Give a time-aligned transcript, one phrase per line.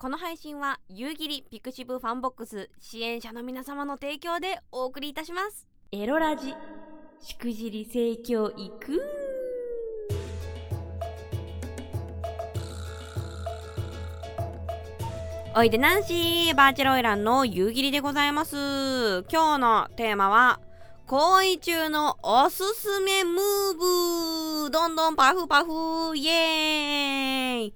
[0.00, 5.68] この配信は夕霧ピクシブファンボックス支援者の皆様の提供でお送りいたします。
[5.92, 6.54] エロラジ
[7.20, 9.02] しくじり盛況いく
[15.54, 18.56] おいでナンシーバーチャルオイランの夕霧でございます。
[19.30, 20.60] 今日のテーマは
[21.08, 26.16] 行為中のおすすめムーブどんどんパフパフ。
[26.16, 27.74] イエーイ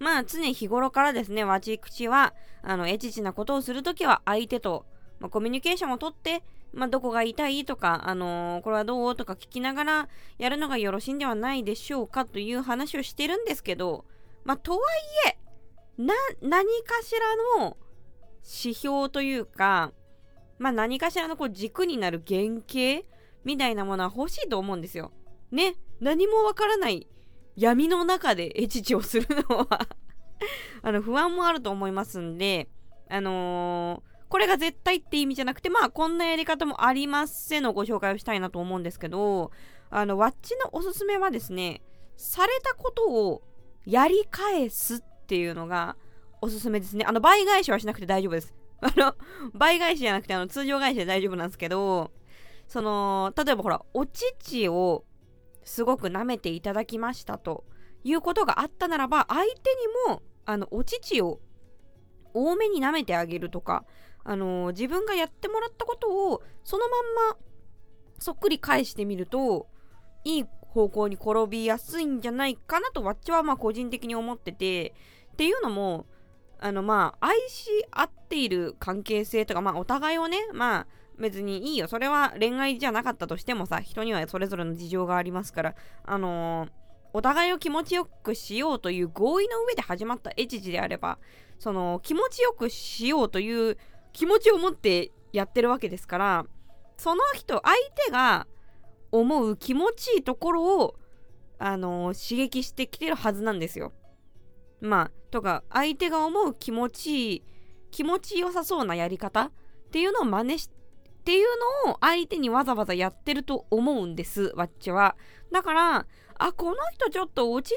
[0.00, 4.86] まあ常日頃からですね、わち口は、あの、エチチなことをするときは相手と、
[5.20, 6.42] まあ、コミュニケーションをとって、
[6.72, 14.06] まあ、どこが痛いとか、あのー、これはどうとか聞きながらやるのがよろしいんではないでしょうかという話をしてるんですけど、
[14.44, 14.80] まあ、とはい
[15.28, 17.14] え、な、何かし
[17.58, 17.76] らの
[18.42, 19.92] 指標というか、
[20.58, 23.06] まあ、何かしらのこう軸になる原型
[23.44, 25.12] みたいなものは欲しいと思うんですよ。
[25.50, 25.74] ね。
[26.00, 27.06] 何もわからない
[27.60, 29.86] 闇の中で エチチをするのは
[30.82, 32.68] あの不安もあると思いますんで、
[33.10, 39.50] あのー、これが絶対って意味じゃなくて、まあこんなやり方もありますせのご紹介をしたいなと思うんですけど、
[39.90, 41.82] あの、ワッチのおすすめはですね、
[42.16, 43.42] されたことを
[43.84, 45.96] やり返すっていうのが
[46.40, 47.04] おすすめですね。
[47.06, 48.54] あの、倍返しはしなくて大丈夫です。
[48.80, 49.14] あの、
[49.52, 52.10] 倍返しじゃなくて、あの、通常返しで大丈夫なんですけど、
[52.66, 55.04] その、例えばほら、お乳を
[55.70, 57.64] すごく舐めていただきましたと
[58.02, 59.54] いうことがあったならば、相手に
[60.08, 61.38] も、あの、お乳を
[62.34, 63.84] 多めに舐めてあげるとか、
[64.24, 67.36] あの自分がやってもらったことをそのまんま
[68.18, 69.68] そっくり返してみると、
[70.24, 74.92] いい方向に転びやすいんじゃないかなと、わっちはまあ個人的に思ってて、
[75.32, 76.06] っていうのも、
[76.58, 80.86] あのまあ愛し合っている関係性とかまあお互いをねまあ
[81.20, 81.86] 別にいいよ。
[81.86, 86.70] それは恋愛じゃなかったとしてもさ人にはそれぞれの事情がありますからあのー、
[87.12, 91.18] お互いを気持ちよくしようという合意の上で始まったエチジであれば
[91.58, 93.76] その気持ちよくしようという
[94.12, 96.46] 気持ちを持ってやってるわけですから
[96.96, 98.46] その人相手が
[99.12, 100.96] 思う気持ちいいところを
[101.58, 103.92] あのー、刺激してきてるはずなんですよ。
[104.80, 107.42] まあとか相手が思う気持ちいい
[107.90, 109.50] 気持ちよさそうなやり方っ
[109.90, 110.79] ていうのを真似して
[111.20, 111.46] っていう
[111.86, 115.16] のを相手にわざわざやってると思うんですわっちは。
[115.52, 116.06] だから
[116.38, 117.74] あこの人ちょっとお乳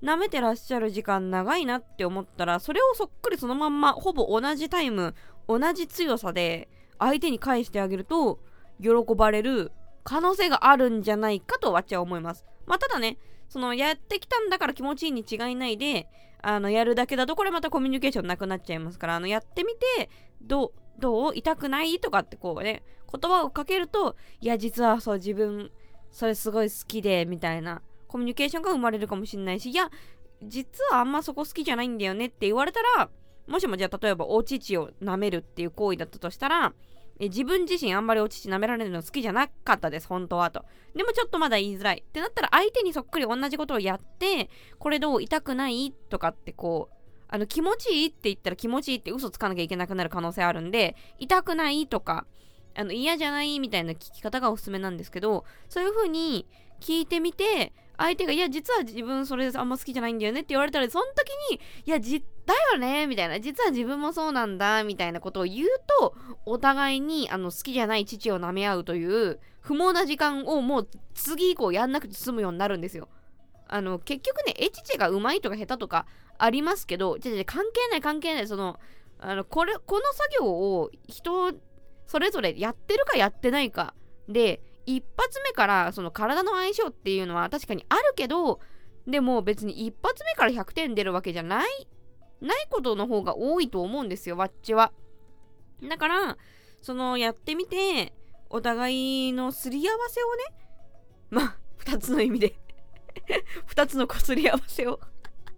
[0.00, 5.16] 舐めてらっしゃる時間長いなって思ったらそれをそっくりそのまんまほぼ同じタイム
[5.48, 6.68] 同じ強さで
[7.00, 8.38] 相手に返してあげると
[8.80, 9.72] 喜ばれる
[10.04, 12.44] 可能性があるんじゃないかとわっちは思います。
[12.66, 16.08] まあただねそのやってきたんだから気持ちいいに違いないで
[16.42, 20.10] あのやるだけだとこれまたコミュニケーションなくなっちゃいますからあのやってみて
[20.42, 21.98] どうどう痛くない？
[22.00, 25.70] とかってこうね言葉をかけるといや実はそう自分
[26.10, 29.90] それすごい好きでみたいなコミュニケーションが生まれるかもしれないしいや
[30.42, 33.08] 実はあんまそこ好きじゃないんだよねって言われたら
[33.46, 36.72] もしもじゃあ例えばお乳を舐めるっていう行為だったとしたら
[37.20, 40.64] え自分自身あんまりお乳舐められるの好きじゃなかったです、本当はと。
[40.96, 42.02] でもちょっとまだ言いづらい。
[42.04, 44.50] ってなったら相手にそっくり同じことをやって、
[44.80, 45.94] これどう痛くない？
[46.10, 46.93] とかってこう、
[47.28, 52.26] あの気持ちいいって言ったら気持ちいいって嘘つかなきゃいけなくなる可能性あるんで、痛くないとか、
[52.76, 56.46] あの嫌じゃないみたいな聞き方がおすすめなんですけど、そういう風に
[56.80, 65.68] 聞いてみて、相手が、いや、実は自分それあんま好きじゃないんだよねって言われたら、その時に、いや、じ、だよねみたいな、実は自分もそうなんだみたいなことを言う
[66.00, 66.14] と、
[66.44, 73.08] お互いに、あの、好きじゃない父を舐め合うという、不毛な時間をもう次以降やんなくて済むようになるんですよ。
[73.68, 76.06] あの、結局ね、エチチがうまいとか下手とか
[76.38, 78.78] ありますけど、じゃ関係ない関係ない、その、
[79.18, 81.52] あの、これ、この作業を人、
[82.06, 83.94] それぞれやってるかやってないか
[84.28, 88.60] で、一発目からその体の相性っていうのは確かにあるけど、
[89.06, 91.88] でも別に一発目から100点出るわけじゃない、
[92.40, 94.92] ないことの方が多いと思うんですよ、わっちは。
[95.82, 96.36] だから、
[96.80, 98.12] そのやってみて、
[98.50, 100.42] お互いのすり合わせをね、
[101.30, 102.54] まあ、二つの意味で
[103.74, 105.00] 二つのこすり合わせを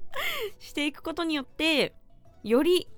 [0.58, 1.94] していくことによって、
[2.42, 2.88] より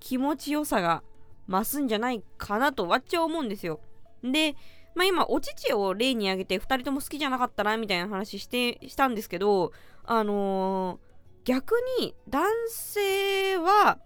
[0.00, 1.02] 気持ちよさが
[1.48, 3.80] 増すんじゃないかなとわっちは思うんですよ。
[4.22, 4.54] で、
[4.94, 9.72] まあ今、お乳を例に挙げて2人とも好きじゃなかったなみたいな話してしたんですけど、
[10.04, 13.98] あのー、逆に男性は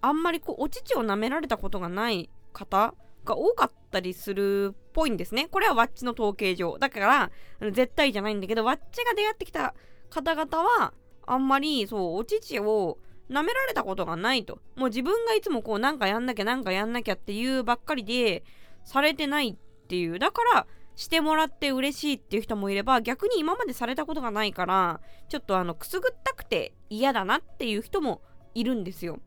[0.00, 2.94] あんまりこうお乳を舐められたことがない方
[3.26, 5.48] が多かったりするっぽいんですね。
[5.50, 6.78] これはワッチの統計上。
[6.78, 7.30] だから、
[7.72, 9.74] 絶対じゃないんだけど、ワッチが出会ってきた
[10.10, 10.92] 方々は、
[11.26, 12.98] あんまり、そう、お乳を
[13.30, 14.60] 舐められたことがないと。
[14.76, 18.44] もう自分がいつもこう、なんかやんなきゃ、なんかやんなきゃっていうばっかりで、
[18.84, 20.18] されてないっていう。
[20.18, 20.66] だから、
[20.96, 28.22] してもらって嬉しいっていう人もいれば、逆に今までされたことがないから、ちょっとあの、くすぐったくて嫌だなっていう人も
[28.54, 29.20] いるんですよ。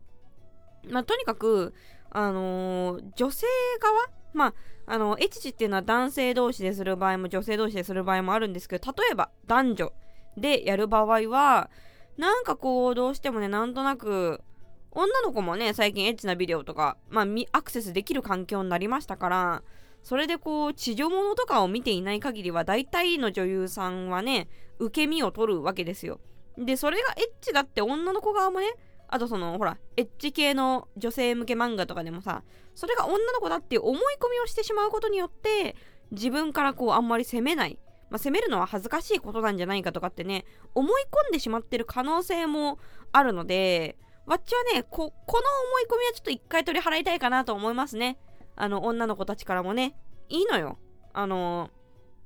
[0.90, 1.72] まあ、とにかく、
[2.10, 3.46] あのー、女性
[3.80, 4.54] 側まあ、
[4.86, 9.92] あの、エチチっていうのは男性同士でする場合も女性同士でする場合もあるんですけど、例えば男女
[10.36, 11.70] でやる場合は、
[12.16, 14.42] なんかこう、どうしてもね、なんとなく、
[14.90, 19.62] 女の子もね、最近エッチなビデオとか、まあ、アクセスできる環境になりましたから、
[20.02, 24.48] それでこう、地上物とかを見ていない限りは、大体の女優さんはね、
[24.78, 26.20] 受け身を取るわけですよ。
[26.58, 28.66] で、それがエッチだって女の子側もね、
[29.08, 32.42] あとその、ほら、エッチ系の女性向け漫画とかでもさ、
[32.74, 35.76] それが女の子だって思い込みをしてしまうことによって、
[36.10, 37.78] 自分からこう、あんまり責めない。
[38.12, 40.44] まあ、責めるのは恥ずかしいことなんじゃないかとかってね、
[40.74, 42.78] 思い込んでしまってる可能性も
[43.10, 48.18] あるので、わっちはね、こ、この思い込みはちょっと一回取り払いたいかなと思いますね。
[48.54, 49.96] あの、女の子たちからもね、
[50.28, 50.78] いいのよ。
[51.14, 51.70] あの、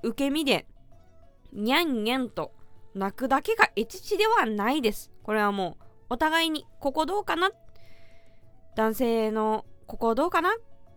[0.02, 0.66] 受け身で、
[1.52, 2.52] にゃんにゃんと
[2.94, 5.12] 泣くだけがエチチではないです。
[5.22, 7.50] これはもう、お互いに、ここどうかな？
[8.74, 10.52] 男性の、ここどうかな？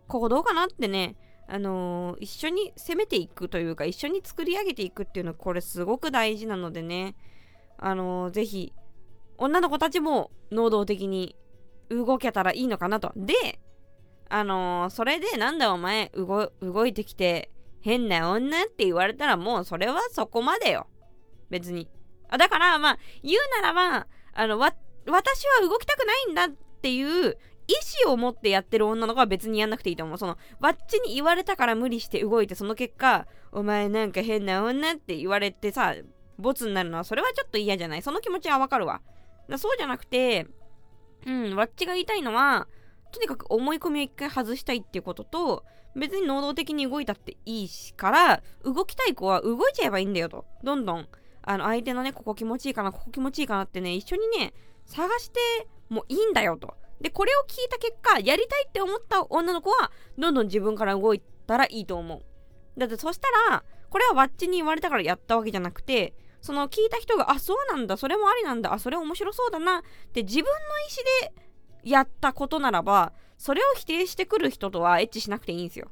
[0.08, 0.66] ここどうかな？
[0.66, 1.16] ってね、
[1.52, 7.16] あのー、一緒に攻めていくというか、一緒に作り上げていくっていうのは、これすごく大事なのでね、
[7.78, 8.72] あのー、ぜひ、
[9.38, 11.36] 女の子たちも能動的に
[11.90, 13.12] 動けたらいいのかなと。
[13.16, 13.60] で、
[14.30, 17.50] あのー、それでなんだお前動いてきて
[17.82, 20.88] 変な女って言われたらもうそれはそこまでよ。
[21.50, 21.90] 別に。
[22.30, 24.74] あだからまあ言うならば、あの、わ、
[25.08, 27.38] 私は動きたくないんだっていう
[27.70, 27.74] 意
[28.04, 30.18] 思を持ってやってる女の子は別にやんなくていいと思う。
[30.18, 35.94] その、わっちに言われたから無理して動いて、その結果、お前なんか変な女って言われてさ、
[36.40, 38.02] ボツになるのは、それはちょっと嫌じゃない？
[38.02, 39.02] その気持ちはわかるわ。
[39.48, 40.48] だそうじゃなくて、
[41.28, 42.68] うん、わっちが言いたいのは、
[43.12, 45.64] とにかく思い込みを一回外したいっていうことと、
[45.96, 50.46] 別に能動的に動いたっていいしから、動きたい子は動いちゃえばいいんだよと。
[50.64, 51.08] どんどん、
[51.44, 54.54] あの、相手のね、ここ気持ちいいかな、ここ気持ちいいかなってね、一緒にね、
[54.86, 55.40] 探して
[55.90, 56.76] もいいんだよと。
[57.02, 62.22] で、これを聞いた結果、やりたいって思った女の子は、どんどん自分から動いたらいいと思う。
[62.80, 69.82] だってそしたら、これはワッチに言われたからやったわけじゃなくて、その聞いた人が、あ、そうなんだ、それもありなんだ、あ、それ面白そうだな、っ
[70.14, 70.54] て自分の意
[71.32, 71.34] 思
[71.84, 75.90] でやったことならば、それを否定してくる人とはエッチしなくていいんですよ。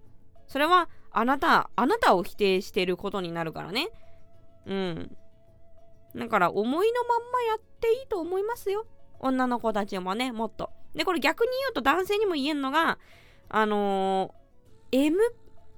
[0.48, 3.90] それは、あなた、あなたを否定してることになるからね。
[4.66, 5.18] うん。
[6.16, 8.86] だから、思いのまんまやっていいと思いますよ。
[9.20, 10.70] 女の子たちもね、もっと。
[10.96, 12.98] で、これ逆に言うと男性にも言えんのが、
[13.50, 15.18] あのー、M、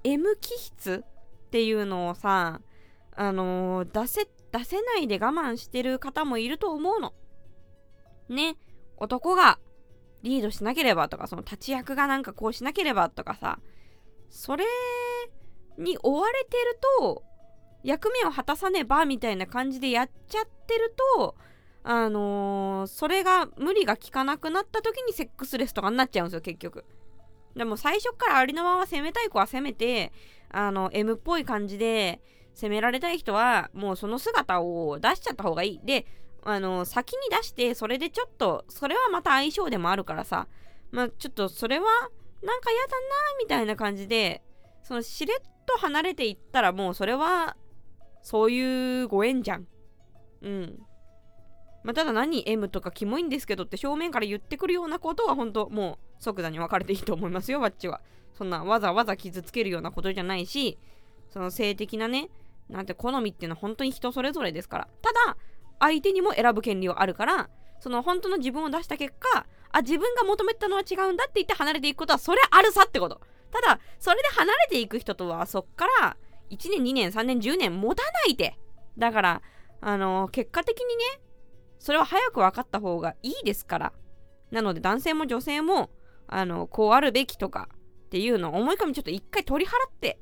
[0.03, 2.61] M 気質っていうのをさ、
[3.15, 7.13] あのー、出せ、出せないで我慢してる方もいると思うの。
[8.29, 8.55] ね。
[8.97, 9.59] 男が
[10.23, 13.59] リードしなければとか、その立ち役がなんかこうしなければとかさ、
[14.29, 14.65] それ
[15.77, 17.23] に追われてると、
[17.83, 21.35] 役目を果たさねばみたいな感じでやっちゃってると、
[21.83, 26.85] あのー、それが無理が効かなくなった時にセックスレスとかになっちゃうんですよ、結局。
[27.55, 30.11] でも最初からありのまま攻めたい子は攻めて、
[30.49, 32.21] あの、M っぽい感じで
[32.53, 35.81] 攻められたい人は、もうその姿を出しちゃった方がいい。
[35.83, 36.05] で、
[36.43, 40.47] あの、先に出して、それでちょっと、それはまた相性でもあるからさ、
[40.91, 41.85] まあ、ちょっとそれは、
[42.41, 42.97] なんか嫌だな
[43.39, 44.41] みたいな感じで、
[44.83, 47.57] そのしれっと離れていったらもうそれは、
[48.21, 49.67] そういうご縁じゃん。
[50.41, 50.79] うん。
[51.89, 57.99] まあ、ただ何 M とかキモいんですけどって正面から言ってくるようなことは本当もう即座に別れていいと思いますよ、わっちは。
[58.35, 60.77] そんなわざわざ傷つけるようなことじゃないし、
[61.31, 62.29] その性的なね、
[62.69, 64.87] なんて好みっていうのは本当に人それぞれですから。
[65.01, 65.37] ただ、
[65.79, 73.19] 相手にも選ぶ権利はあるから、その本当の自分を出した結果、あ、自分が求めたのは違うんだって言って離れていくことは、それあるさってこと。
[73.49, 76.17] ただ、それで離れていく人とは、そっから、
[76.51, 78.59] 1年、2年、3年、10年持たないで。
[78.95, 79.41] だから、
[79.81, 81.28] あの、結果的にね、
[81.79, 83.93] それは早く分かった方がいいですから。
[84.51, 85.89] なので男性も女性も、
[86.27, 87.69] あの、こうあるべきとか
[88.05, 90.19] っていうのを思い込みちょっと一回取り払って、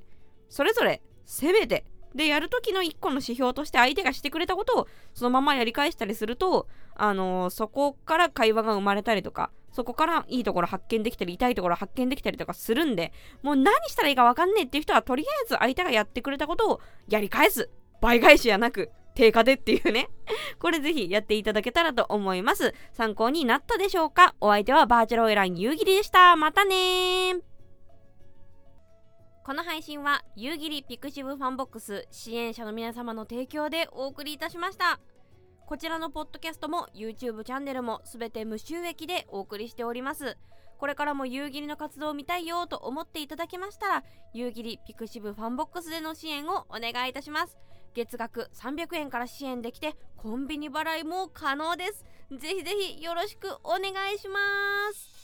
[0.50, 1.86] それぞれ攻めて、
[2.16, 17.70] で、やるときの一個の指標として相手がしてくれたことをそのままやり返したりすると、あの、そこから会話が生まれたりとか、そこからいいところ発見できたり、痛いところ発見できたりとかするんで、もう何したらいいかわかんねえっていう人は、とりあえず相手がやってくれたことをやり返す。
[18.02, 20.10] 倍返しじゃなく、定価でっていうね。
[20.62, 22.76] これぜひやっていただけたらと思います。
[22.94, 24.36] 参考になったでしょうか？
[24.40, 26.36] お相手はバーチャルオイラン夕霧でした。
[26.36, 27.40] またね
[29.44, 35.00] この配信は夕霧ピクシブファンボックス支援者の皆様の提供でお送りいたしました。
[35.66, 40.38] こちらのポッドキャストも YouTube チャンネルもすべて無収益でお送りしております。
[40.78, 47.58] これからも夕霧の活動を見たいよと思っていただけましたら、夕霧ピクシブファンボックスでの支援をお願いいたします。
[47.98, 52.06] 月額300円から支援できてコンビニ払いも可能です。
[52.30, 54.40] ぜひぜひよろしくお願いしま
[54.94, 55.17] す。